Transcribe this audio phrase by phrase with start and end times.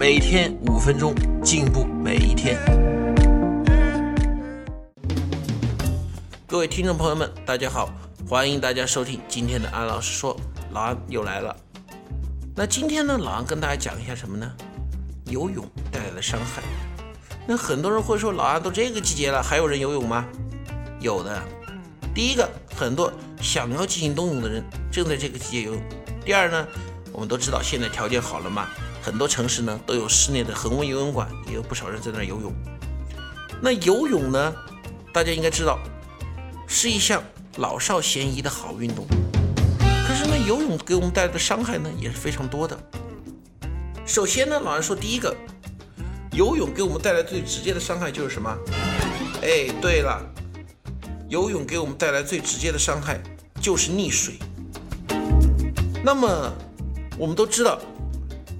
[0.00, 1.14] 每天五分钟，
[1.44, 2.58] 进步每一天。
[6.46, 7.90] 各位听众朋友们，大家好，
[8.26, 10.34] 欢迎大家收听今天的安老师说，
[10.70, 11.54] 老安又来了。
[12.56, 14.50] 那今天呢，老安跟大家讲一下什么呢？
[15.26, 16.62] 游泳带来的伤害。
[17.46, 20.24] 那很多人会说，老安都这个季节了，还有人游泳吗？
[20.98, 21.42] 有的。
[22.14, 23.12] 第一个，很多
[23.42, 25.82] 想要进行冬泳的人正在这个季节游泳。
[26.24, 26.66] 第二呢？
[27.12, 28.68] 我们都知道现在条件好了嘛，
[29.02, 32.52] 很多城市呢都有室内的恒温游泳馆，也有不少人在那儿游泳。
[33.62, 34.54] 那游泳呢，
[35.12, 35.78] 大家应该知道，
[36.66, 37.22] 是一项
[37.56, 39.06] 老少咸宜的好运动。
[40.06, 42.78] 可是呢，游泳给我们带来的伤害呢也是非常多的。
[44.06, 45.34] 首先呢，老人说第一个，
[46.32, 48.56] 游泳给我们带来最直接的伤害就是什么？
[49.42, 50.20] 哎，对了，
[51.28, 53.20] 游泳给我们带来最直接的伤害
[53.60, 54.34] 就是溺水。
[56.04, 56.52] 那么
[57.18, 57.78] 我们都知道，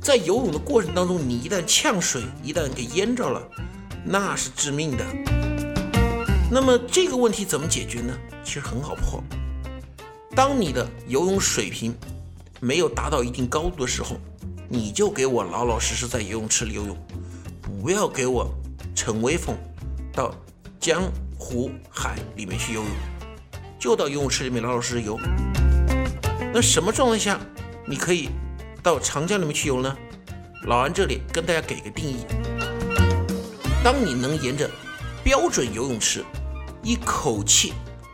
[0.00, 3.46] 在游泳的过程当中，你一旦呛水，一旦给淹着了，
[4.02, 5.04] 那是致命的。
[6.50, 8.16] 那么这个问题怎么解决呢？
[8.42, 9.22] 其实很好破。
[10.34, 11.94] 当你的游泳水平
[12.60, 14.16] 没有达到一定高度的时候，
[14.68, 16.96] 你就给我老老实实在游泳池里游泳，
[17.82, 18.50] 不要给我
[18.94, 19.54] 逞威风
[20.12, 20.34] 到
[20.80, 21.02] 江
[21.38, 22.90] 湖海里面去游泳，
[23.78, 25.20] 就到游泳池里面老老实实游。
[26.54, 27.38] 那什么状态下
[27.86, 28.30] 你可以？
[28.82, 29.96] 到长江里面去游呢？
[30.64, 32.24] 老安这里跟大家给个定义：
[33.84, 34.70] 当你能沿着
[35.22, 36.24] 标准游泳池
[36.82, 37.72] 一口气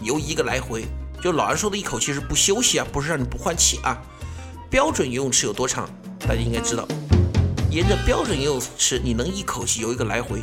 [0.00, 0.84] 游一个来回，
[1.22, 4.00] 就老安说的一口气是不休息啊，不是让你不换气啊。
[4.68, 5.88] 标准游泳池有多长？
[6.20, 6.86] 大家应该知道，
[7.70, 10.42] 沿着标准游泳池你能一口气游一个来回，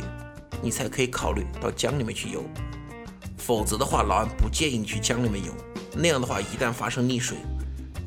[0.62, 2.42] 你才可以考虑到江里面去游。
[3.36, 5.52] 否则的话，老安不建议你去江里面游。
[5.94, 7.36] 那样的话，一旦发生溺水，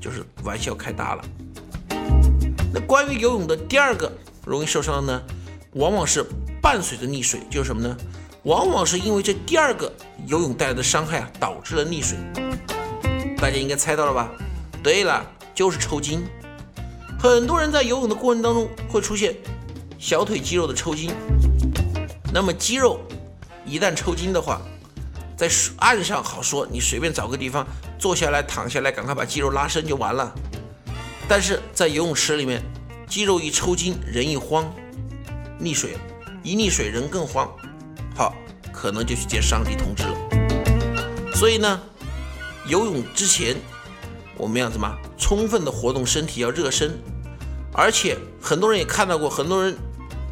[0.02, 1.24] 就是玩笑开大了。
[2.74, 4.12] 那关于游泳的第二个
[4.46, 5.22] 容易受伤的呢，
[5.74, 6.24] 往往是
[6.62, 7.97] 伴随着溺水，就是什么呢？
[8.44, 9.91] 往往是因为这第二个
[10.25, 12.18] 游泳带来的伤害啊，导致了溺水。
[13.38, 14.31] 大家应该猜到了吧？
[14.84, 16.24] 对了，就是抽筋。
[17.19, 19.36] 很多人在游泳的过程当中会出现
[19.97, 21.12] 小腿肌肉的抽筋。
[22.31, 23.00] 那么肌肉
[23.66, 24.62] 一旦抽筋的话，
[25.36, 27.66] 在岸上好说，你随便找个地方
[27.97, 30.34] 坐下来、躺下来，赶快把肌肉拉伸就完了。
[31.29, 32.59] 但是在游泳池里面，
[33.07, 34.73] 肌肉一抽筋，人一慌，
[35.62, 35.95] 溺水，
[36.41, 37.47] 一溺水人更慌，
[38.16, 38.34] 好，
[38.73, 41.35] 可能就去接上帝通知了。
[41.35, 41.79] 所以呢，
[42.66, 43.56] 游泳之前
[44.38, 47.00] 我们要怎么充分的活动身体，要热身。
[47.72, 49.78] 而且很多人也看到过，很多人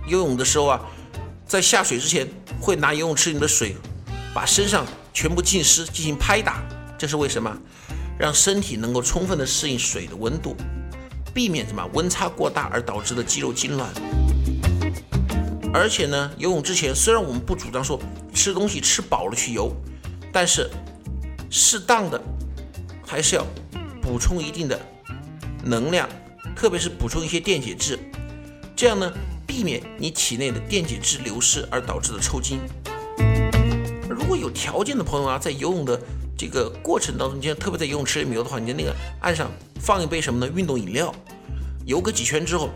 [0.07, 0.81] 游泳的时候啊，
[1.45, 2.27] 在下水之前
[2.59, 3.75] 会拿游泳池里的水
[4.33, 6.63] 把身上全部浸湿进行拍打，
[6.97, 7.55] 这是为什么？
[8.17, 10.57] 让身体能够充分的适应水的温度。
[11.37, 13.85] 避免什么温差过大而导致的肌肉痉挛。
[15.71, 17.99] 而且呢，游泳之前虽然我们不主张说
[18.33, 19.71] 吃东西吃饱了去游，
[20.33, 20.67] 但是
[21.51, 22.19] 适当的
[23.05, 23.45] 还是要
[24.01, 24.81] 补充一定的
[25.63, 26.09] 能量，
[26.55, 27.99] 特别是补充一些电解质，
[28.75, 29.13] 这样呢，
[29.45, 32.59] 避免你体内的电解质流失而导致的抽筋。
[34.09, 36.01] 如果有条件的朋友啊，在游泳的
[36.35, 40.51] 这个过程当中，你特别在游泳池里面游的话，你的那个岸上放一杯什么呢？
[40.53, 41.13] 运动饮料，
[41.85, 42.69] 游个几圈之后，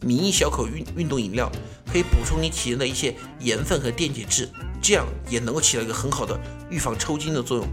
[0.00, 1.50] 抿一小口运运动饮料，
[1.92, 4.48] 可以补充你体内的一些盐分和电解质，
[4.80, 6.38] 这样也能够起到一个很好的
[6.70, 7.66] 预防抽筋的作用。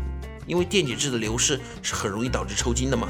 [0.47, 3.07] 因为电解质的流失是很容易导致抽筋的嘛。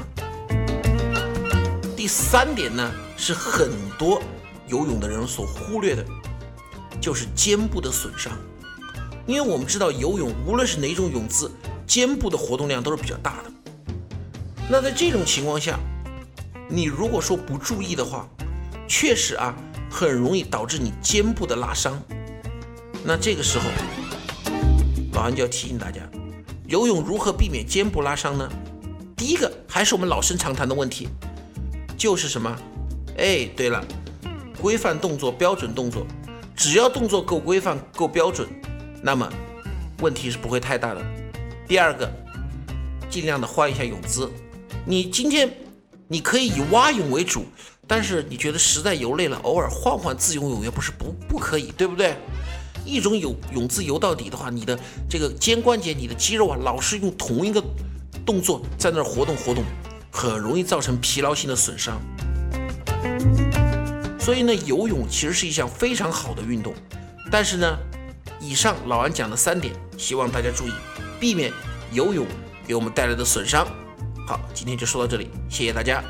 [1.96, 4.22] 第三点呢，是很多
[4.68, 6.04] 游泳的人所忽略的，
[7.00, 8.32] 就是肩部的损伤。
[9.26, 11.50] 因为我们知道游泳，无论是哪种泳姿，
[11.86, 13.65] 肩部的活动量都是比较大的。
[14.68, 15.78] 那在这种情况下，
[16.68, 18.28] 你如果说不注意的话，
[18.88, 19.54] 确实啊，
[19.88, 22.02] 很容易导致你肩部的拉伤。
[23.04, 23.64] 那这个时候，
[25.12, 26.00] 老安就要提醒大家，
[26.66, 28.48] 游泳如何避免肩部拉伤呢？
[29.16, 31.08] 第一个还是我们老生常谈的问题，
[31.96, 32.54] 就是什么？
[33.16, 33.84] 哎，对了，
[34.60, 36.04] 规范动作，标准动作，
[36.56, 38.48] 只要动作够规范、够标准。
[39.00, 39.32] 那么
[40.00, 41.00] 问题是不会太大的。
[41.68, 42.10] 第二个，
[43.08, 44.28] 尽量的换一下泳姿。
[44.88, 45.52] 你今天
[46.06, 47.44] 你可以以蛙泳为主，
[47.88, 52.16] 但是你觉得实在游累了，偶尔换换自由泳也不是不不可以，对不对？
[52.84, 54.78] 一种泳泳姿游到底的话，你的
[55.10, 57.60] 这个肩关节、你的肌肉啊，老是用同一个
[58.24, 59.64] 动作在那儿活动活动，
[60.12, 62.00] 很容易造成疲劳性的损伤。
[64.20, 66.72] 所以呢，游泳其实是一项非常好的运动。
[67.28, 67.76] 但是呢，
[68.40, 70.72] 以上老安讲的三点，希望大家注意，
[71.18, 71.52] 避免
[71.90, 72.24] 游泳
[72.68, 73.66] 给我们带来的损伤。
[74.26, 76.02] 好，今天就说到这里，谢谢大家。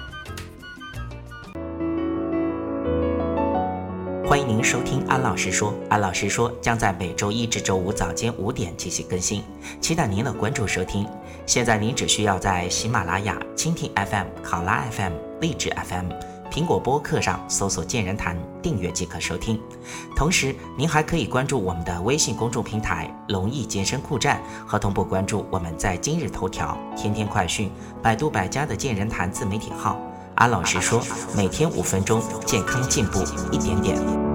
[4.25, 9.45] 欢迎您收听安老师说，安老师说将在每周一至周五早间五点进行更新，
[9.83, 11.07] 期待您的关注收听。
[11.45, 16.09] 现在您只需要在喜马拉雅、蜻蜓 FM、考拉 FM、荔枝 FM、
[16.57, 19.61] 苹果播客上搜索“健人谈”，订阅即可收听。
[20.17, 27.71] 同时，您还可以关注我们的微信公众平台“龙翼健身酷站”，和同步关注我们在今日头条、天天快讯、
[28.03, 30.01] 百度百家的“健人谈”自媒体号。
[30.37, 31.03] 安老师说，
[31.37, 33.23] 每天五分钟，健康进步
[33.53, 34.26] 一点点。